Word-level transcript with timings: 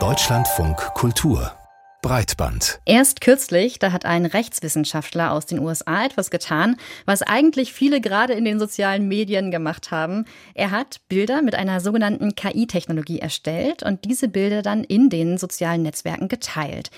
Deutschlandfunk 0.00 0.78
Kultur 0.94 1.52
Breitband. 2.00 2.80
Erst 2.86 3.20
kürzlich, 3.20 3.78
da 3.80 3.92
hat 3.92 4.06
ein 4.06 4.24
Rechtswissenschaftler 4.24 5.30
aus 5.30 5.44
den 5.44 5.58
USA 5.58 6.06
etwas 6.06 6.30
getan, 6.30 6.76
was 7.04 7.20
eigentlich 7.20 7.74
viele 7.74 8.00
gerade 8.00 8.32
in 8.32 8.46
den 8.46 8.58
sozialen 8.58 9.08
Medien 9.08 9.50
gemacht 9.50 9.90
haben. 9.90 10.24
Er 10.54 10.70
hat 10.70 11.02
Bilder 11.10 11.42
mit 11.42 11.54
einer 11.54 11.80
sogenannten 11.80 12.34
KI-Technologie 12.34 13.18
erstellt 13.18 13.82
und 13.82 14.06
diese 14.06 14.28
Bilder 14.28 14.62
dann 14.62 14.84
in 14.84 15.10
den 15.10 15.36
sozialen 15.36 15.82
Netzwerken 15.82 16.28
geteilt. 16.28 16.90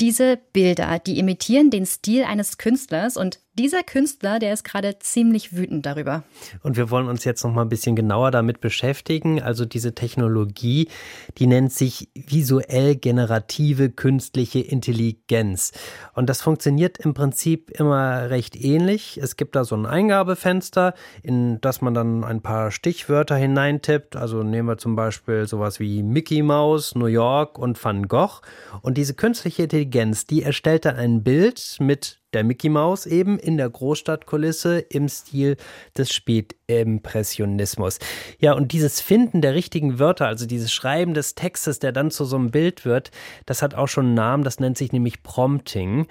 Diese 0.00 0.38
Bilder, 0.54 0.98
die 0.98 1.18
imitieren 1.18 1.68
den 1.68 1.84
Stil 1.84 2.24
eines 2.24 2.56
Künstlers 2.56 3.18
und 3.18 3.38
dieser 3.58 3.82
Künstler, 3.82 4.38
der 4.38 4.54
ist 4.54 4.64
gerade 4.64 4.98
ziemlich 4.98 5.54
wütend 5.54 5.84
darüber. 5.84 6.22
Und 6.62 6.78
wir 6.78 6.90
wollen 6.90 7.08
uns 7.08 7.24
jetzt 7.24 7.44
noch 7.44 7.52
mal 7.52 7.62
ein 7.62 7.68
bisschen 7.68 7.94
genauer 7.94 8.30
damit 8.30 8.60
beschäftigen. 8.60 9.42
Also 9.42 9.66
diese 9.66 9.94
Technologie, 9.94 10.88
die 11.36 11.46
nennt 11.46 11.72
sich 11.72 12.08
visuell 12.14 12.96
generative 12.96 13.90
künstliche 13.90 14.60
Intelligenz. 14.60 15.72
Und 16.14 16.30
das 16.30 16.40
funktioniert 16.40 16.98
im 16.98 17.12
Prinzip 17.12 17.70
immer 17.70 18.30
recht 18.30 18.56
ähnlich. 18.56 19.18
Es 19.18 19.36
gibt 19.36 19.54
da 19.54 19.64
so 19.64 19.76
ein 19.76 19.84
Eingabefenster, 19.84 20.94
in 21.22 21.60
das 21.60 21.82
man 21.82 21.92
dann 21.92 22.24
ein 22.24 22.40
paar 22.40 22.70
Stichwörter 22.70 23.36
hineintippt. 23.36 24.16
Also 24.16 24.42
nehmen 24.42 24.68
wir 24.68 24.78
zum 24.78 24.96
Beispiel 24.96 25.46
sowas 25.46 25.78
wie 25.78 26.02
Mickey 26.02 26.42
Mouse, 26.42 26.94
New 26.94 27.06
York 27.06 27.58
und 27.58 27.82
Van 27.84 28.08
Gogh. 28.08 28.40
Und 28.80 28.96
diese 28.96 29.12
künstliche 29.12 29.64
Intelligenz, 29.64 30.26
die 30.26 30.42
erstellt 30.42 30.86
dann 30.86 30.96
ein 30.96 31.22
Bild 31.22 31.76
mit 31.78 32.21
der 32.32 32.44
Mickey 32.44 32.68
Mouse 32.68 33.06
eben 33.06 33.38
in 33.38 33.56
der 33.56 33.68
Großstadtkulisse 33.68 34.78
im 34.78 35.08
Stil 35.08 35.56
des 35.96 36.12
Spätimpressionismus. 36.12 37.98
Ja, 38.38 38.52
und 38.54 38.72
dieses 38.72 39.00
Finden 39.00 39.40
der 39.40 39.54
richtigen 39.54 39.98
Wörter, 39.98 40.26
also 40.26 40.46
dieses 40.46 40.72
Schreiben 40.72 41.14
des 41.14 41.34
Textes, 41.34 41.78
der 41.78 41.92
dann 41.92 42.10
zu 42.10 42.24
so 42.24 42.36
einem 42.36 42.50
Bild 42.50 42.84
wird, 42.84 43.10
das 43.46 43.62
hat 43.62 43.74
auch 43.74 43.88
schon 43.88 44.06
einen 44.06 44.14
Namen, 44.14 44.44
das 44.44 44.60
nennt 44.60 44.78
sich 44.78 44.92
nämlich 44.92 45.22
Prompting. 45.22 46.06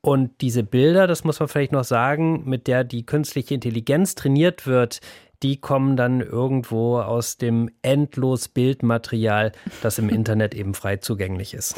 Und 0.00 0.42
diese 0.42 0.62
Bilder, 0.62 1.06
das 1.06 1.24
muss 1.24 1.40
man 1.40 1.48
vielleicht 1.48 1.72
noch 1.72 1.84
sagen, 1.84 2.42
mit 2.44 2.66
der 2.66 2.84
die 2.84 3.06
künstliche 3.06 3.54
Intelligenz 3.54 4.14
trainiert 4.14 4.66
wird, 4.66 5.00
die 5.42 5.60
kommen 5.60 5.96
dann 5.96 6.20
irgendwo 6.20 6.98
aus 6.98 7.38
dem 7.38 7.70
endlos 7.82 8.48
Bildmaterial, 8.48 9.52
das 9.82 9.98
im 9.98 10.08
Internet 10.10 10.54
eben 10.54 10.74
frei 10.74 10.98
zugänglich 10.98 11.54
ist. 11.54 11.76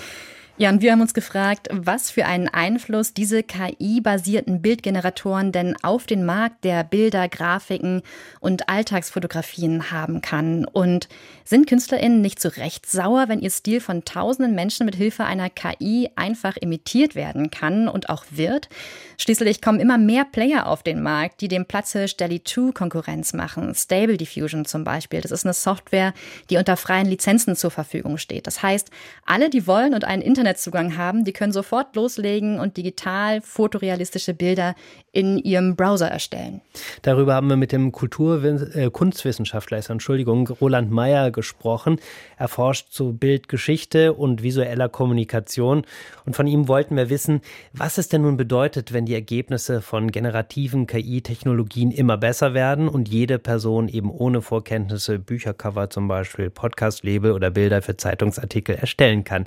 Ja, 0.59 0.71
und 0.71 0.81
wir 0.81 0.93
haben 0.93 1.03
uns 1.03 1.12
gefragt, 1.12 1.69
was 1.71 2.11
für 2.11 2.25
einen 2.25 2.49
Einfluss 2.49 3.12
diese 3.12 3.43
KI-basierten 3.43 4.62
Bildgeneratoren 4.62 5.53
denn 5.53 5.77
auf 5.83 6.07
den 6.07 6.25
Markt 6.25 6.65
der 6.65 6.83
Bilder, 6.83 7.29
Grafiken 7.29 8.01
und 8.41 8.67
Alltagsfotografien 8.71 9.91
haben 9.91 10.23
kann. 10.23 10.65
Und 10.65 11.09
sind 11.45 11.67
KünstlerInnen 11.67 12.23
nicht 12.23 12.41
zu 12.41 12.57
Recht 12.57 12.91
sauer, 12.91 13.27
wenn 13.29 13.41
ihr 13.41 13.51
Stil 13.51 13.83
von 13.83 14.07
tausenden 14.07 14.55
Menschen 14.55 14.87
mit 14.87 14.95
Hilfe 14.95 15.25
einer 15.25 15.51
KI 15.51 16.09
einfach 16.17 16.57
imitiert 16.57 17.15
werden 17.15 17.51
kann 17.51 17.87
und 17.87 18.09
auch 18.09 18.25
wird? 18.31 18.71
Schließlich 19.19 19.61
kommen 19.61 19.79
immer 19.79 19.99
mehr 19.99 20.25
Player 20.25 20.69
auf 20.69 20.83
den 20.83 21.03
Markt, 21.03 21.43
die 21.43 21.49
dem 21.49 21.67
Platzhirsch 21.67 22.17
Deli 22.17 22.43
2 22.43 22.73
Konkurrenz 22.73 23.34
machen. 23.34 23.75
Stable 23.75 24.17
Diffusion 24.17 24.65
zum 24.65 24.84
Beispiel. 24.84 25.21
Das 25.21 25.33
ist 25.33 25.45
eine 25.45 25.53
Software, 25.53 26.15
die 26.49 26.57
unter 26.57 26.79
freien 26.79 27.07
Lizenzen 27.07 27.57
zur 27.57 27.71
Verfügung 27.71 28.17
steht. 28.17 28.47
Das 28.47 28.62
heißt, 28.62 28.91
alle, 29.27 29.51
die 29.51 29.67
wollen 29.67 29.93
und 29.93 30.05
einen 30.05 30.23
Internet 30.23 30.46
Internetzugang 30.47 30.97
haben, 30.97 31.25
die 31.25 31.33
können 31.33 31.53
sofort 31.53 31.97
loslegen 31.97 32.61
und 32.61 32.77
digital 32.77 33.41
fotorealistische 33.41 34.33
Bilder 34.33 34.77
in 35.11 35.39
ihrem 35.39 35.77
Browser 35.77 36.09
erstellen. 36.09 36.61
Darüber 37.03 37.35
haben 37.35 37.49
wir 37.49 37.57
mit 37.57 37.73
dem 37.73 37.91
Kultur 37.91 38.45
äh, 38.45 38.91
Kunstwissenschaftler, 38.91 39.81
Entschuldigung, 39.89 40.47
Roland 40.47 40.91
Meyer 40.91 41.31
gesprochen. 41.31 41.99
Er 42.37 42.49
forscht 42.49 42.93
zu 42.93 43.15
Bildgeschichte 43.15 44.13
und 44.13 44.43
visueller 44.43 44.89
Kommunikation. 44.89 45.85
Und 46.27 46.37
von 46.37 46.47
ihm 46.47 46.69
wollten 46.69 46.97
wir 46.97 47.09
wissen, 47.09 47.41
was 47.73 47.99
es 47.99 48.09
denn 48.09 48.23
nun 48.23 48.37
bedeutet, 48.37 48.93
wenn 48.93 49.07
die 49.07 49.15
Ergebnisse 49.15 49.81
von 49.81 50.12
generativen 50.12 50.87
KI-Technologien 50.87 51.91
immer 51.91 52.19
besser 52.19 52.53
werden 52.53 52.87
und 52.87 53.09
jede 53.09 53.39
Person 53.39 53.89
eben 53.89 54.11
ohne 54.11 54.43
Vorkenntnisse 54.43 55.19
Büchercover 55.19 55.89
zum 55.89 56.09
Beispiel, 56.09 56.51
Podcast-Label 56.51 57.33
oder 57.33 57.51
Bilder 57.51 57.81
für 57.81 57.97
Zeitungsartikel 57.97 58.77
erstellen 58.77 59.25
kann. 59.25 59.47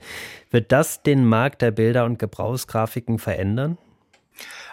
Wird 0.50 0.72
das 0.72 0.89
den 0.98 1.26
Markt 1.26 1.62
der 1.62 1.72
Bilder 1.72 2.06
und 2.06 2.20
Gebrauchsgrafiken 2.20 3.20
verändern? 3.20 3.78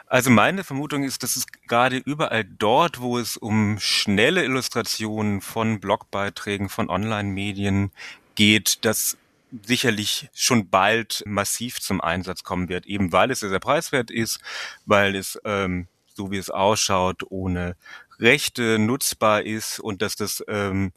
Also 0.09 0.31
meine 0.31 0.63
Vermutung 0.63 1.03
ist, 1.03 1.23
dass 1.23 1.35
es 1.35 1.47
gerade 1.67 1.97
überall 1.97 2.45
dort, 2.45 3.01
wo 3.01 3.19
es 3.19 3.37
um 3.37 3.79
schnelle 3.81 4.45
Illustrationen 4.45 5.41
von 5.41 5.81
Blogbeiträgen, 5.81 6.69
von 6.69 6.89
Online-Medien 6.89 7.91
geht, 8.37 8.85
dass 8.85 9.17
sicherlich 9.65 10.29
schon 10.33 10.69
bald 10.69 11.23
massiv 11.27 11.81
zum 11.81 12.01
Einsatz 12.01 12.45
kommen 12.45 12.69
wird, 12.69 12.87
eben 12.87 13.13
weil 13.13 13.31
es 13.31 13.41
sehr, 13.41 13.49
sehr 13.49 13.61
preiswert 13.61 14.11
ist, 14.11 14.41
weil 14.85 15.17
es, 15.17 15.41
ähm, 15.45 15.89
so 16.15 16.31
wie 16.31 16.39
es 16.39 16.51
ausschaut, 16.51 17.23
ohne 17.29 17.77
Rechte 18.19 18.79
nutzbar 18.79 19.43
ist 19.43 19.81
und 19.81 20.03
dass 20.03 20.17
das 20.17 20.43
ähm, 20.49 20.93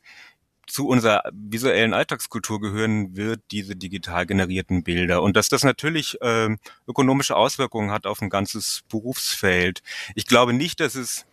zu 0.70 0.88
unserer 0.88 1.24
visuellen 1.34 1.94
Alltagskultur 1.94 2.62
gehören 2.62 3.16
wird, 3.16 3.42
diese 3.52 3.76
digital 3.76 4.26
generierten 4.26 4.84
Bilder. 4.84 5.22
Und 5.22 5.36
dass 5.36 5.50
das 5.50 5.64
natürlich 5.64 6.22
äh, 6.22 6.56
ökonomische 6.88 7.36
Auswirkungen 7.36 7.92
hat 7.92 8.06
auf 8.06 8.22
ein 8.22 8.30
ganzes 8.30 8.82
Berufsfeld. 8.90 9.82
Ich 10.16 10.26
glaube 10.26 10.54
nicht, 10.54 10.80
dass 10.80 10.96
es 10.96 11.26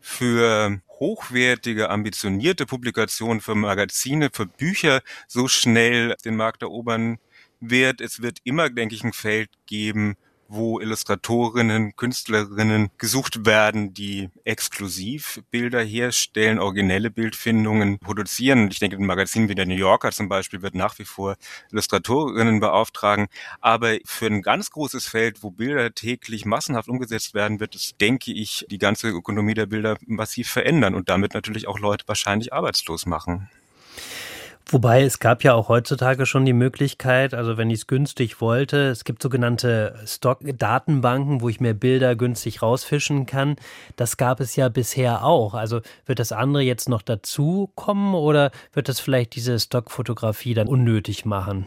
für 0.00 0.80
hochwertige, 0.98 1.90
ambitionierte 1.90 2.66
Publikationen, 2.66 3.40
für 3.40 3.54
Magazine, 3.54 4.30
für 4.32 4.46
Bücher 4.46 5.00
so 5.28 5.48
schnell 5.48 6.16
den 6.24 6.36
Markt 6.36 6.62
erobern 6.62 7.18
wird. 7.60 8.00
Es 8.00 8.20
wird 8.20 8.38
immer, 8.44 8.68
denke 8.68 8.94
ich, 8.94 9.04
ein 9.04 9.12
Feld 9.12 9.48
geben, 9.66 10.16
wo 10.54 10.80
Illustratorinnen, 10.80 11.96
Künstlerinnen 11.96 12.90
gesucht 12.98 13.46
werden, 13.46 13.94
die 13.94 14.28
exklusiv 14.44 15.42
Bilder 15.50 15.82
herstellen, 15.82 16.58
originelle 16.58 17.10
Bildfindungen 17.10 17.98
produzieren. 17.98 18.68
Ich 18.70 18.78
denke, 18.78 18.96
ein 18.96 19.06
Magazin 19.06 19.48
wie 19.48 19.54
der 19.54 19.66
New 19.66 19.74
Yorker 19.74 20.12
zum 20.12 20.28
Beispiel 20.28 20.60
wird 20.60 20.74
nach 20.74 20.98
wie 20.98 21.04
vor 21.04 21.36
Illustratorinnen 21.70 22.60
beauftragen. 22.60 23.28
Aber 23.60 23.96
für 24.04 24.26
ein 24.26 24.42
ganz 24.42 24.70
großes 24.70 25.06
Feld, 25.06 25.42
wo 25.42 25.50
Bilder 25.50 25.94
täglich 25.94 26.44
massenhaft 26.44 26.88
umgesetzt 26.88 27.32
werden, 27.32 27.58
wird 27.58 27.74
es, 27.74 27.96
denke 27.96 28.32
ich, 28.32 28.66
die 28.70 28.78
ganze 28.78 29.08
Ökonomie 29.08 29.54
der 29.54 29.66
Bilder 29.66 29.96
massiv 30.06 30.50
verändern 30.50 30.94
und 30.94 31.08
damit 31.08 31.32
natürlich 31.34 31.66
auch 31.66 31.78
Leute 31.78 32.06
wahrscheinlich 32.06 32.52
arbeitslos 32.52 33.06
machen. 33.06 33.48
Wobei 34.72 35.02
es 35.02 35.18
gab 35.18 35.44
ja 35.44 35.52
auch 35.52 35.68
heutzutage 35.68 36.24
schon 36.24 36.46
die 36.46 36.54
Möglichkeit, 36.54 37.34
also 37.34 37.58
wenn 37.58 37.68
ich 37.68 37.80
es 37.80 37.86
günstig 37.86 38.40
wollte, 38.40 38.88
es 38.88 39.04
gibt 39.04 39.22
sogenannte 39.22 39.94
Stock-Datenbanken, 40.06 41.42
wo 41.42 41.50
ich 41.50 41.60
mir 41.60 41.74
Bilder 41.74 42.16
günstig 42.16 42.62
rausfischen 42.62 43.26
kann. 43.26 43.56
Das 43.96 44.16
gab 44.16 44.40
es 44.40 44.56
ja 44.56 44.70
bisher 44.70 45.24
auch. 45.24 45.52
Also 45.52 45.82
wird 46.06 46.20
das 46.20 46.32
andere 46.32 46.62
jetzt 46.62 46.88
noch 46.88 47.02
dazu 47.02 47.70
kommen 47.74 48.14
oder 48.14 48.50
wird 48.72 48.88
das 48.88 48.98
vielleicht 48.98 49.36
diese 49.36 49.60
Stockfotografie 49.60 50.54
dann 50.54 50.68
unnötig 50.68 51.26
machen? 51.26 51.66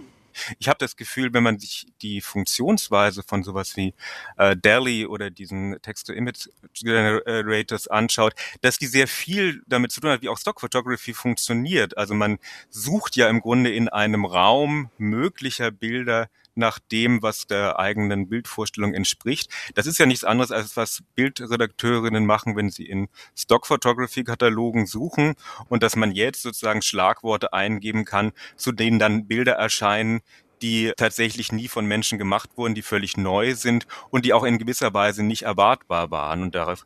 Ich 0.59 0.67
habe 0.67 0.77
das 0.79 0.95
Gefühl, 0.95 1.33
wenn 1.33 1.43
man 1.43 1.59
sich 1.59 1.87
die 2.01 2.21
Funktionsweise 2.21 3.23
von 3.23 3.43
sowas 3.43 3.75
wie 3.77 3.93
äh, 4.37 4.55
DALI 4.55 5.07
oder 5.07 5.29
diesen 5.29 5.77
Text-to-Image-Generators 5.81 7.87
anschaut, 7.87 8.33
dass 8.61 8.77
die 8.77 8.87
sehr 8.87 9.07
viel 9.07 9.61
damit 9.67 9.91
zu 9.91 10.01
tun 10.01 10.11
hat, 10.11 10.21
wie 10.21 10.29
auch 10.29 10.37
Stock 10.37 10.61
Photography 10.61 11.13
funktioniert. 11.13 11.97
Also 11.97 12.13
man 12.13 12.37
sucht 12.69 13.15
ja 13.15 13.29
im 13.29 13.41
Grunde 13.41 13.73
in 13.73 13.89
einem 13.89 14.25
Raum 14.25 14.89
möglicher 14.97 15.71
Bilder 15.71 16.29
nach 16.55 16.79
dem, 16.79 17.21
was 17.21 17.47
der 17.47 17.79
eigenen 17.79 18.29
Bildvorstellung 18.29 18.93
entspricht. 18.93 19.51
Das 19.75 19.85
ist 19.85 19.97
ja 19.97 20.05
nichts 20.05 20.23
anderes, 20.23 20.51
als 20.51 20.77
was 20.77 21.03
Bildredakteurinnen 21.15 22.25
machen, 22.25 22.55
wenn 22.55 22.69
sie 22.69 22.85
in 22.85 23.07
Stock-Photography-Katalogen 23.35 24.85
suchen 24.87 25.35
und 25.69 25.83
dass 25.83 25.95
man 25.95 26.11
jetzt 26.11 26.41
sozusagen 26.41 26.81
Schlagworte 26.81 27.53
eingeben 27.53 28.05
kann, 28.05 28.31
zu 28.55 28.71
denen 28.71 28.99
dann 28.99 29.27
Bilder 29.27 29.53
erscheinen, 29.53 30.21
die 30.61 30.91
tatsächlich 30.97 31.51
nie 31.51 31.67
von 31.67 31.85
Menschen 31.85 32.17
gemacht 32.17 32.51
wurden, 32.55 32.75
die 32.75 32.81
völlig 32.81 33.17
neu 33.17 33.55
sind 33.55 33.87
und 34.09 34.25
die 34.25 34.33
auch 34.33 34.43
in 34.43 34.57
gewisser 34.57 34.93
Weise 34.93 35.23
nicht 35.23 35.43
erwartbar 35.43 36.11
waren 36.11 36.41
und 36.41 36.55
dadurch 36.55 36.83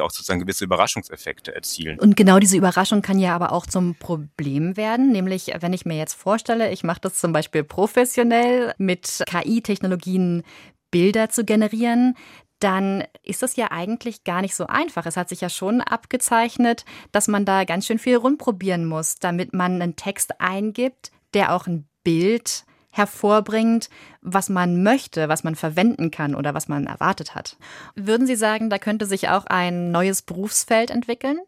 auch 0.00 0.10
sozusagen 0.10 0.40
gewisse 0.40 0.64
Überraschungseffekte 0.64 1.54
erzielen. 1.54 1.98
Und 1.98 2.16
genau 2.16 2.38
diese 2.38 2.56
Überraschung 2.56 3.02
kann 3.02 3.18
ja 3.18 3.34
aber 3.34 3.52
auch 3.52 3.66
zum 3.66 3.94
Problem 3.94 4.76
werden, 4.76 5.12
nämlich 5.12 5.52
wenn 5.60 5.72
ich 5.72 5.84
mir 5.84 5.96
jetzt 5.96 6.14
vorstelle, 6.14 6.72
ich 6.72 6.84
mache 6.84 7.00
das 7.00 7.18
zum 7.18 7.32
Beispiel 7.32 7.64
professionell 7.64 8.74
mit 8.78 9.22
KI-Technologien 9.26 10.42
Bilder 10.90 11.28
zu 11.30 11.44
generieren, 11.44 12.14
dann 12.60 13.02
ist 13.24 13.42
das 13.42 13.56
ja 13.56 13.72
eigentlich 13.72 14.22
gar 14.22 14.40
nicht 14.40 14.54
so 14.54 14.66
einfach. 14.66 15.04
Es 15.06 15.16
hat 15.16 15.28
sich 15.28 15.40
ja 15.40 15.48
schon 15.48 15.80
abgezeichnet, 15.80 16.84
dass 17.10 17.26
man 17.26 17.44
da 17.44 17.64
ganz 17.64 17.86
schön 17.86 17.98
viel 17.98 18.16
rumprobieren 18.16 18.84
muss, 18.86 19.16
damit 19.16 19.52
man 19.52 19.82
einen 19.82 19.96
Text 19.96 20.40
eingibt, 20.40 21.10
der 21.34 21.54
auch 21.54 21.66
ein 21.66 21.88
Bild 22.04 22.64
hervorbringt, 22.92 23.88
was 24.22 24.48
man 24.48 24.84
möchte, 24.84 25.28
was 25.28 25.42
man 25.42 25.56
verwenden 25.56 26.12
kann 26.12 26.36
oder 26.36 26.54
was 26.54 26.68
man 26.68 26.86
erwartet 26.86 27.34
hat. 27.34 27.56
Würden 27.96 28.26
Sie 28.26 28.36
sagen, 28.36 28.70
da 28.70 28.78
könnte 28.78 29.04
sich 29.04 29.28
auch 29.28 29.46
ein 29.46 29.90
neues 29.90 30.22
Berufsfeld 30.22 30.90
entwickeln? 30.90 31.40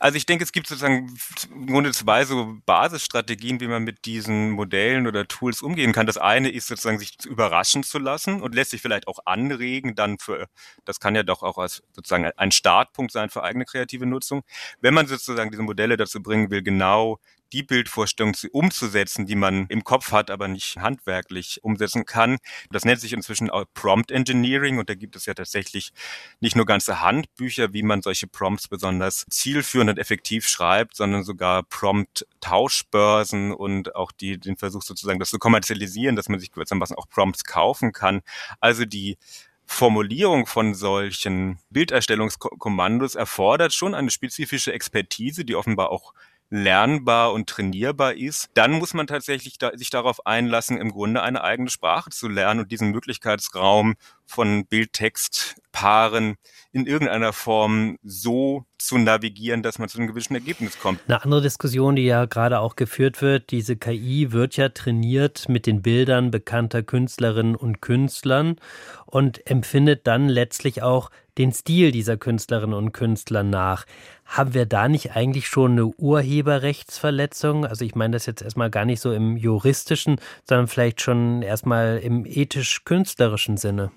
Also 0.00 0.16
ich 0.16 0.24
denke, 0.24 0.42
es 0.42 0.52
gibt 0.52 0.66
sozusagen 0.66 1.14
im 1.54 1.66
Grunde 1.66 1.92
zwei 1.92 2.24
so 2.24 2.56
Basisstrategien, 2.64 3.60
wie 3.60 3.68
man 3.68 3.84
mit 3.84 4.06
diesen 4.06 4.50
Modellen 4.50 5.06
oder 5.06 5.28
Tools 5.28 5.60
umgehen 5.60 5.92
kann. 5.92 6.06
Das 6.06 6.16
eine 6.16 6.50
ist 6.50 6.68
sozusagen, 6.68 6.98
sich 6.98 7.16
überraschen 7.26 7.82
zu 7.82 7.98
lassen 7.98 8.40
und 8.40 8.54
lässt 8.54 8.70
sich 8.70 8.80
vielleicht 8.80 9.08
auch 9.08 9.18
anregen, 9.26 9.94
dann 9.94 10.18
für, 10.18 10.46
das 10.86 11.00
kann 11.00 11.14
ja 11.14 11.22
doch 11.22 11.42
auch 11.42 11.58
als 11.58 11.82
sozusagen 11.92 12.30
ein 12.36 12.50
Startpunkt 12.50 13.12
sein 13.12 13.28
für 13.28 13.42
eigene 13.42 13.66
kreative 13.66 14.06
Nutzung. 14.06 14.42
Wenn 14.80 14.94
man 14.94 15.06
sozusagen 15.06 15.50
diese 15.50 15.62
Modelle 15.62 15.98
dazu 15.98 16.22
bringen 16.22 16.50
will, 16.50 16.62
genau 16.62 17.18
die 17.52 17.62
Bildvorstellung 17.62 18.34
umzusetzen, 18.50 19.26
die 19.26 19.34
man 19.34 19.66
im 19.68 19.84
Kopf 19.84 20.12
hat, 20.12 20.30
aber 20.30 20.48
nicht 20.48 20.78
handwerklich 20.78 21.60
umsetzen 21.62 22.04
kann. 22.06 22.21
Das 22.70 22.84
nennt 22.84 23.00
sich 23.00 23.12
inzwischen 23.12 23.50
Prompt 23.74 24.10
Engineering 24.10 24.78
und 24.78 24.88
da 24.88 24.94
gibt 24.94 25.16
es 25.16 25.26
ja 25.26 25.34
tatsächlich 25.34 25.92
nicht 26.40 26.56
nur 26.56 26.66
ganze 26.66 27.00
Handbücher, 27.00 27.72
wie 27.72 27.82
man 27.82 28.02
solche 28.02 28.26
Prompts 28.26 28.68
besonders 28.68 29.24
zielführend 29.30 29.90
und 29.90 29.98
effektiv 29.98 30.48
schreibt, 30.48 30.96
sondern 30.96 31.24
sogar 31.24 31.62
Prompt-Tauschbörsen 31.64 33.52
und 33.52 33.94
auch 33.94 34.12
die, 34.12 34.38
den 34.38 34.56
Versuch 34.56 34.82
sozusagen, 34.82 35.18
das 35.18 35.30
zu 35.30 35.38
kommerzialisieren, 35.38 36.16
dass 36.16 36.28
man 36.28 36.40
sich 36.40 36.52
gewissermaßen 36.52 36.96
auch 36.96 37.08
Prompts 37.08 37.44
kaufen 37.44 37.92
kann. 37.92 38.22
Also 38.60 38.84
die 38.84 39.18
Formulierung 39.64 40.46
von 40.46 40.74
solchen 40.74 41.58
Bilderstellungskommandos 41.70 43.14
erfordert 43.14 43.72
schon 43.72 43.94
eine 43.94 44.10
spezifische 44.10 44.72
Expertise, 44.72 45.44
die 45.44 45.56
offenbar 45.56 45.90
auch 45.90 46.12
lernbar 46.52 47.32
und 47.32 47.48
trainierbar 47.48 48.12
ist, 48.12 48.50
dann 48.52 48.72
muss 48.72 48.92
man 48.92 49.06
tatsächlich 49.06 49.56
da, 49.56 49.70
sich 49.74 49.88
darauf 49.88 50.26
einlassen, 50.26 50.76
im 50.76 50.90
Grunde 50.90 51.22
eine 51.22 51.42
eigene 51.42 51.70
Sprache 51.70 52.10
zu 52.10 52.28
lernen 52.28 52.60
und 52.60 52.70
diesen 52.70 52.90
Möglichkeitsraum 52.90 53.94
von 54.32 54.66
Bild-Text-Paaren 54.66 56.36
in 56.72 56.86
irgendeiner 56.86 57.34
Form 57.34 57.98
so 58.02 58.64
zu 58.78 58.96
navigieren, 58.96 59.62
dass 59.62 59.78
man 59.78 59.90
zu 59.90 59.98
einem 59.98 60.08
gewissen 60.08 60.34
Ergebnis 60.34 60.78
kommt. 60.78 61.00
Eine 61.06 61.22
andere 61.22 61.42
Diskussion, 61.42 61.96
die 61.96 62.06
ja 62.06 62.24
gerade 62.24 62.60
auch 62.60 62.74
geführt 62.76 63.20
wird, 63.20 63.50
diese 63.50 63.76
KI 63.76 64.32
wird 64.32 64.56
ja 64.56 64.70
trainiert 64.70 65.50
mit 65.50 65.66
den 65.66 65.82
Bildern 65.82 66.30
bekannter 66.30 66.82
Künstlerinnen 66.82 67.54
und 67.54 67.82
Künstlern 67.82 68.56
und 69.04 69.46
empfindet 69.46 70.06
dann 70.06 70.30
letztlich 70.30 70.82
auch 70.82 71.10
den 71.36 71.52
Stil 71.52 71.92
dieser 71.92 72.16
Künstlerinnen 72.16 72.74
und 72.74 72.92
Künstler 72.92 73.42
nach. 73.42 73.84
Haben 74.24 74.54
wir 74.54 74.64
da 74.64 74.88
nicht 74.88 75.14
eigentlich 75.14 75.48
schon 75.48 75.72
eine 75.72 75.86
Urheberrechtsverletzung? 75.86 77.66
Also 77.66 77.84
ich 77.84 77.94
meine 77.94 78.14
das 78.14 78.24
jetzt 78.26 78.42
erstmal 78.42 78.70
gar 78.70 78.86
nicht 78.86 79.00
so 79.00 79.12
im 79.12 79.36
juristischen, 79.36 80.16
sondern 80.44 80.68
vielleicht 80.68 81.02
schon 81.02 81.42
erstmal 81.42 81.98
im 81.98 82.24
ethisch-künstlerischen 82.24 83.58
Sinne. 83.58 83.92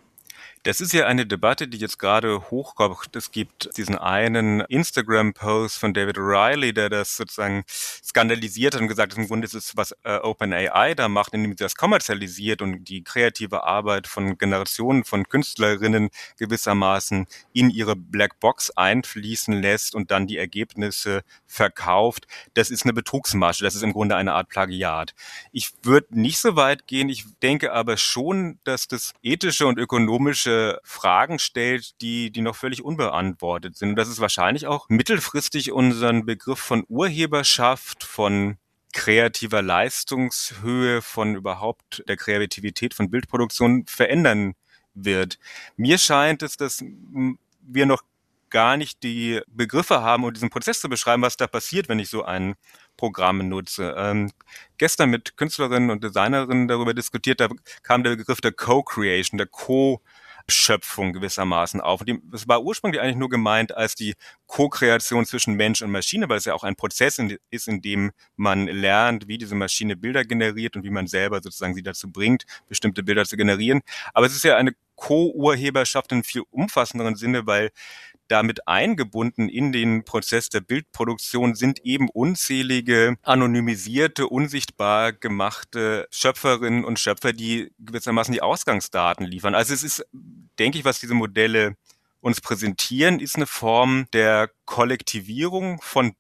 Das 0.66 0.82
ist 0.82 0.94
ja 0.94 1.06
eine 1.06 1.28
Debatte, 1.28 1.68
die 1.68 1.78
jetzt 1.78 2.00
gerade 2.00 2.50
hochkommt. 2.50 3.16
Es 3.16 3.30
gibt 3.30 3.78
diesen 3.78 4.00
einen 4.00 4.62
Instagram-Post 4.62 5.78
von 5.78 5.94
David 5.94 6.18
Riley, 6.18 6.74
der 6.74 6.90
das 6.90 7.18
sozusagen 7.18 7.64
skandalisiert 7.68 8.74
hat 8.74 8.82
und 8.82 8.88
gesagt 8.88 9.12
hat, 9.12 9.20
im 9.20 9.28
Grunde 9.28 9.46
ist 9.46 9.54
es, 9.54 9.78
was 9.78 9.96
äh, 10.04 10.18
OpenAI 10.18 10.96
da 10.96 11.08
macht, 11.08 11.36
indem 11.36 11.52
sie 11.52 11.64
das 11.64 11.76
kommerzialisiert 11.76 12.64
und 12.64 12.86
die 12.86 13.04
kreative 13.04 13.64
Arbeit 13.64 14.08
von 14.08 14.40
Generationen 14.40 15.04
von 15.04 15.30
Künstlerinnen 15.30 16.10
gewissermaßen 16.40 17.28
in 17.54 17.70
ihre 17.70 17.96
Blackbox 17.96 18.72
einfließen 18.72 19.62
lässt 19.62 19.94
und 19.94 20.10
dann 20.10 20.26
die 20.26 20.40
Ergebnisse 20.40 21.22
verkauft. 21.46 22.26
Das 22.56 22.72
ist 22.72 22.86
eine 22.86 22.94
Betrugsmasche. 22.94 23.64
Das 23.64 23.76
ist 23.76 23.84
im 23.84 23.94
Grunde 23.94 24.16
eine 24.16 24.34
Art 24.34 24.50
Plagiat. 24.50 25.14
Ich 25.52 25.74
würde 25.84 26.20
nicht 26.20 26.40
so 26.40 26.56
weit 26.56 26.88
gehen. 26.88 27.10
Ich 27.10 27.26
denke 27.44 27.72
aber 27.72 27.98
schon, 27.98 28.58
dass 28.64 28.88
das 28.88 29.14
ethische 29.22 29.68
und 29.68 29.78
ökonomische 29.78 30.55
Fragen 30.84 31.40
stellt, 31.40 32.02
die, 32.02 32.32
die 32.32 32.42
noch 32.42 32.56
völlig 32.56 32.84
unbeantwortet 32.84 33.78
sind. 33.78 33.90
Und 33.90 33.96
das 33.96 34.10
ist 34.10 34.20
wahrscheinlich 34.20 34.68
auch 34.68 34.88
mittelfristig 34.90 35.72
unseren 35.72 36.26
Begriff 36.26 36.60
von 36.60 36.86
Urheberschaft, 36.88 38.04
von 38.04 38.58
kreativer 38.94 39.62
Leistungshöhe, 39.62 41.02
von 41.02 41.36
überhaupt 41.36 42.04
der 42.08 42.18
Kreativität 42.18 42.94
von 42.94 43.10
Bildproduktion 43.10 43.86
verändern 43.88 44.54
wird. 44.94 45.38
Mir 45.76 45.98
scheint 45.98 46.44
es, 46.44 46.56
dass 46.56 46.84
wir 47.62 47.86
noch 47.86 48.04
gar 48.50 48.78
nicht 48.78 49.04
die 49.04 49.42
Begriffe 49.48 50.02
haben, 50.02 50.24
um 50.24 50.34
diesen 50.34 50.50
Prozess 50.50 50.80
zu 50.80 50.88
beschreiben, 50.88 51.24
was 51.24 51.36
da 51.36 51.48
passiert, 51.48 51.90
wenn 51.90 52.00
ich 52.00 52.10
so 52.10 52.24
ein 52.24 52.56
Programm 52.96 53.50
nutze. 53.50 53.94
Ähm, 53.98 54.32
gestern 54.78 55.10
mit 55.10 55.36
Künstlerinnen 55.36 55.90
und 55.90 56.02
Designerinnen 56.02 56.70
darüber 56.70 56.94
diskutiert, 56.94 57.42
da 57.42 57.50
kam 57.84 58.04
der 58.04 58.16
Begriff 58.16 58.40
der 58.40 58.54
Co-Creation, 58.54 59.38
der 59.38 59.48
Co- 59.48 60.02
Schöpfung 60.48 61.14
gewissermaßen 61.14 61.82
auf. 61.82 62.02
Und 62.02 62.22
das 62.32 62.48
war 62.48 62.62
ursprünglich 62.64 63.02
eigentlich 63.02 63.16
nur 63.16 63.30
gemeint 63.30 63.76
als 63.76 63.96
die 63.96 64.14
Co-Kreation 64.48 65.26
zwischen 65.26 65.56
Mensch 65.56 65.82
und 65.82 65.92
Maschine, 65.92 66.30
weil 66.30 66.38
es 66.38 66.46
ja 66.46 66.54
auch 66.54 66.64
ein 66.64 66.76
Prozess 66.76 67.20
ist, 67.50 67.68
in 67.68 67.82
dem 67.82 68.12
man 68.36 68.68
lernt, 68.68 69.28
wie 69.28 69.38
diese 69.38 69.56
Maschine 69.56 69.96
Bilder 69.96 70.24
generiert 70.24 70.76
und 70.76 70.84
wie 70.84 70.90
man 70.90 71.08
selber 71.08 71.42
sozusagen 71.42 71.74
sie 71.74 71.84
dazu 71.84 72.12
bringt, 72.12 72.46
bestimmte 72.68 73.04
Bilder 73.04 73.26
zu 73.26 73.38
generieren. 73.38 73.82
Aber 74.14 74.26
es 74.28 74.36
ist 74.36 74.44
ja 74.44 74.56
eine 74.56 74.74
Co-Urheberschaft 74.96 76.12
in 76.12 76.24
viel 76.24 76.44
umfassenderen 76.52 77.16
Sinne, 77.16 77.46
weil 77.48 77.72
damit 78.28 78.68
eingebunden 78.68 79.50
in 79.50 79.72
den 79.72 80.04
Prozess 80.04 80.50
der 80.50 80.62
Bildproduktion 80.62 81.56
sind 81.56 81.80
eben 81.86 82.10
unzählige 82.10 83.18
anonymisierte, 83.22 84.28
unsichtbar 84.28 85.14
gemachte 85.14 86.08
Schöpferinnen 86.12 86.86
und 86.86 87.00
Schöpfer, 87.00 87.34
die 87.34 87.72
gewissermaßen 87.80 88.34
die 88.34 88.42
Ausgangsdaten 88.42 89.26
liefern. 89.26 89.56
Also 89.56 89.74
es 89.74 89.84
ist, 89.84 90.06
denke 90.60 90.78
ich, 90.78 90.86
was 90.86 91.00
diese 91.00 91.14
Modelle 91.14 91.76
uns 92.22 92.42
präsentieren, 92.42 93.20
ist 93.20 93.36
eine 93.36 93.46
Form 93.46 94.08
der 94.12 94.50
Kollektivierung 94.66 95.80
von 95.82 96.16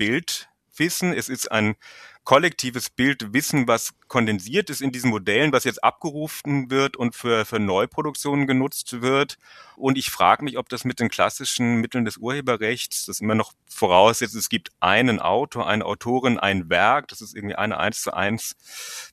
Bildwissen. 0.75 1.13
Es 1.13 1.30
ist 1.30 1.51
ein 1.51 1.75
kollektives 2.24 2.89
Bild 2.89 3.33
wissen, 3.33 3.68
was 3.68 3.94
kondensiert 4.07 4.69
ist 4.69 4.81
in 4.81 4.92
diesen 4.92 5.12
Modellen, 5.12 5.51
was 5.51 5.63
jetzt 5.63 5.83
abgerufen 5.83 6.72
wird 6.72 6.98
und 6.98 7.16
für, 7.16 7.45
für 7.45 7.60
Neuproduktionen 7.60 8.48
genutzt 8.48 9.01
wird. 9.01 9.38
Und 9.75 9.98
ich 9.98 10.10
frage 10.10 10.44
mich, 10.44 10.57
ob 10.57 10.68
das 10.69 10.86
mit 10.86 11.00
den 11.00 11.10
klassischen 11.10 11.75
Mitteln 11.81 12.04
des 12.04 12.18
Urheberrechts, 12.18 13.06
das 13.06 13.22
immer 13.22 13.36
noch 13.36 13.54
voraussetzt, 13.68 14.36
es 14.36 14.50
gibt 14.50 14.72
einen 14.80 15.19
Autor, 15.19 15.68
eine 15.68 15.86
Autorin, 15.86 16.39
ein 16.39 16.69
Werk, 16.69 17.10
das 17.10 17.21
ist 17.21 17.36
irgendwie 17.36 17.56
eine 17.56 17.78
eins 17.80 18.01
zu 18.01 18.13
eins 18.13 18.56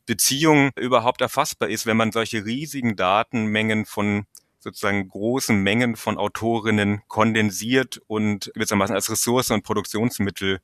Beziehung 0.06 0.70
überhaupt 0.76 1.20
erfassbar 1.20 1.68
ist, 1.68 1.84
wenn 1.84 1.98
man 1.98 2.12
solche 2.12 2.44
riesigen 2.44 2.96
Datenmengen 2.96 3.84
von 3.84 4.26
sozusagen 4.58 5.08
großen 5.08 5.60
Mengen 5.60 5.96
von 5.96 6.16
Autorinnen 6.16 7.02
kondensiert 7.08 8.00
und 8.06 8.52
gewissermaßen 8.54 8.94
als 8.94 9.10
Ressource 9.10 9.50
und 9.50 9.64
Produktionsmittel 9.64 10.60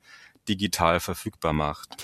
digital 0.49 1.01
verfügbar 1.01 1.53
macht. 1.53 1.97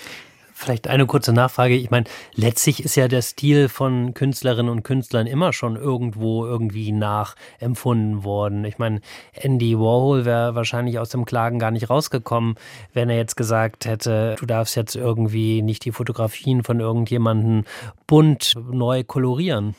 Vielleicht 0.57 0.87
eine 0.87 1.05
kurze 1.05 1.33
Nachfrage. 1.33 1.75
Ich 1.75 1.91
meine, 1.91 2.05
letztlich 2.33 2.81
ist 2.81 2.95
ja 2.95 3.09
der 3.09 3.21
Stil 3.21 3.67
von 3.67 4.13
Künstlerinnen 4.13 4.71
und 4.71 4.83
Künstlern 4.83 5.27
immer 5.27 5.51
schon 5.51 5.75
irgendwo 5.75 6.45
irgendwie 6.45 6.93
nachempfunden 6.93 8.23
worden. 8.23 8.63
Ich 8.63 8.77
meine, 8.77 9.01
Andy 9.33 9.77
Warhol 9.77 10.23
wäre 10.23 10.55
wahrscheinlich 10.55 10.97
aus 10.97 11.09
dem 11.09 11.25
Klagen 11.25 11.59
gar 11.59 11.71
nicht 11.71 11.89
rausgekommen, 11.89 12.55
wenn 12.93 13.09
er 13.09 13.17
jetzt 13.17 13.35
gesagt 13.35 13.85
hätte, 13.85 14.37
du 14.39 14.45
darfst 14.45 14.77
jetzt 14.77 14.95
irgendwie 14.95 15.61
nicht 15.61 15.83
die 15.83 15.91
Fotografien 15.91 16.63
von 16.63 16.79
irgendjemanden 16.79 17.65
bunt 18.07 18.53
neu 18.55 19.03
kolorieren. 19.03 19.75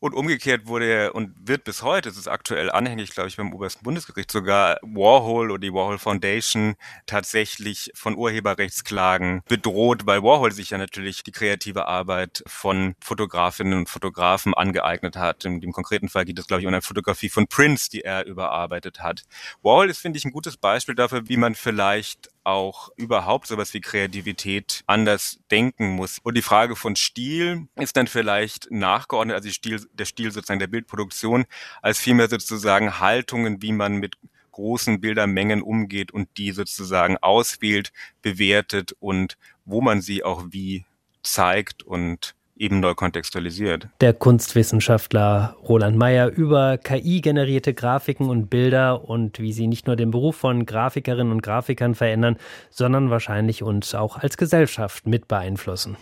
Und 0.00 0.14
umgekehrt 0.14 0.66
wurde 0.66 1.12
und 1.12 1.34
wird 1.46 1.64
bis 1.64 1.82
heute, 1.82 2.08
es 2.08 2.16
ist 2.16 2.28
aktuell 2.28 2.70
anhängig, 2.70 3.10
glaube 3.10 3.28
ich, 3.28 3.36
beim 3.36 3.52
obersten 3.52 3.84
Bundesgericht 3.84 4.30
sogar 4.30 4.78
Warhol 4.82 5.50
oder 5.50 5.60
die 5.60 5.72
Warhol 5.72 5.98
Foundation 5.98 6.74
tatsächlich 7.06 7.90
von 7.94 8.16
Urheberrechtsklagen 8.16 9.42
bedroht, 9.46 10.06
weil 10.06 10.22
Warhol 10.22 10.52
sich 10.52 10.70
ja 10.70 10.78
natürlich 10.78 11.22
die 11.22 11.32
kreative 11.32 11.86
Arbeit 11.86 12.42
von 12.46 12.94
Fotografinnen 13.00 13.74
und 13.74 13.88
Fotografen 13.88 14.54
angeeignet 14.54 15.16
hat. 15.16 15.44
In 15.44 15.60
dem 15.60 15.72
konkreten 15.72 16.08
Fall 16.08 16.24
geht 16.24 16.38
es, 16.38 16.46
glaube 16.46 16.62
ich, 16.62 16.66
um 16.66 16.72
eine 16.72 16.82
Fotografie 16.82 17.28
von 17.28 17.46
Prince, 17.46 17.90
die 17.90 18.02
er 18.02 18.24
überarbeitet 18.26 19.00
hat. 19.00 19.22
Warhol 19.62 19.90
ist, 19.90 20.00
finde 20.00 20.18
ich, 20.18 20.24
ein 20.24 20.32
gutes 20.32 20.56
Beispiel 20.56 20.94
dafür, 20.94 21.28
wie 21.28 21.36
man 21.36 21.54
vielleicht 21.54 22.30
auch 22.44 22.90
überhaupt 22.96 23.46
sowas 23.46 23.74
wie 23.74 23.80
Kreativität 23.80 24.82
anders 24.86 25.40
denken 25.50 25.90
muss. 25.90 26.18
Und 26.22 26.36
die 26.36 26.42
Frage 26.42 26.76
von 26.76 26.96
Stil 26.96 27.68
ist 27.76 27.96
dann 27.96 28.06
vielleicht 28.06 28.70
nachgeordnet, 28.70 29.36
also 29.36 29.50
Stil, 29.50 29.86
der 29.92 30.04
Stil 30.04 30.32
sozusagen 30.32 30.60
der 30.60 30.66
Bildproduktion, 30.66 31.44
als 31.82 31.98
vielmehr 31.98 32.28
sozusagen 32.28 33.00
Haltungen, 33.00 33.62
wie 33.62 33.72
man 33.72 33.96
mit 33.96 34.16
großen 34.52 35.00
Bildermengen 35.00 35.62
umgeht 35.62 36.12
und 36.12 36.28
die 36.36 36.52
sozusagen 36.52 37.16
auswählt, 37.18 37.92
bewertet 38.22 38.94
und 38.98 39.36
wo 39.64 39.80
man 39.80 40.00
sie 40.00 40.24
auch 40.24 40.44
wie 40.50 40.84
zeigt 41.22 41.82
und 41.82 42.34
eben 42.60 42.80
neu 42.80 42.94
kontextualisiert. 42.94 43.88
Der 44.00 44.12
Kunstwissenschaftler 44.12 45.56
Roland 45.66 45.96
Meyer 45.96 46.28
über 46.28 46.78
KI-generierte 46.78 47.74
Grafiken 47.74 48.28
und 48.28 48.50
Bilder 48.50 49.08
und 49.08 49.40
wie 49.40 49.52
sie 49.52 49.66
nicht 49.66 49.86
nur 49.86 49.96
den 49.96 50.10
Beruf 50.10 50.36
von 50.36 50.66
Grafikerinnen 50.66 51.32
und 51.32 51.42
Grafikern 51.42 51.94
verändern, 51.94 52.36
sondern 52.70 53.10
wahrscheinlich 53.10 53.62
uns 53.62 53.94
auch 53.94 54.18
als 54.18 54.36
Gesellschaft 54.36 55.06
mit 55.06 55.26
beeinflussen. 55.26 55.96